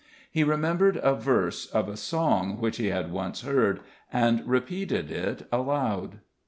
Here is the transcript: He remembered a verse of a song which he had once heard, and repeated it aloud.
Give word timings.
He 0.31 0.43
remembered 0.43 0.99
a 1.03 1.13
verse 1.13 1.67
of 1.67 1.87
a 1.87 1.95
song 1.95 2.57
which 2.57 2.77
he 2.77 2.87
had 2.87 3.11
once 3.11 3.41
heard, 3.41 3.81
and 4.11 4.41
repeated 4.47 5.11
it 5.11 5.47
aloud. 5.51 6.21